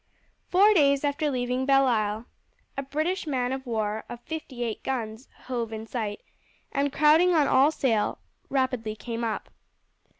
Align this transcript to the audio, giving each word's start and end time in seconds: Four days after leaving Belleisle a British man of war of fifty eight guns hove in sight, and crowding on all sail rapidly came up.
Four 0.49 0.73
days 0.73 1.03
after 1.03 1.29
leaving 1.29 1.67
Belleisle 1.67 2.25
a 2.75 2.81
British 2.81 3.27
man 3.27 3.53
of 3.53 3.67
war 3.67 4.03
of 4.09 4.19
fifty 4.21 4.63
eight 4.63 4.81
guns 4.83 5.29
hove 5.43 5.71
in 5.71 5.85
sight, 5.85 6.21
and 6.71 6.91
crowding 6.91 7.35
on 7.35 7.47
all 7.47 7.69
sail 7.69 8.17
rapidly 8.49 8.95
came 8.95 9.23
up. 9.23 9.51